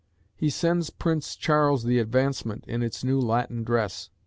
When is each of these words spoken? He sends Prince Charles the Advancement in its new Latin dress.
He 0.35 0.49
sends 0.49 0.89
Prince 0.89 1.35
Charles 1.35 1.83
the 1.83 1.99
Advancement 1.99 2.65
in 2.67 2.81
its 2.81 3.03
new 3.03 3.19
Latin 3.21 3.63
dress. 3.63 4.09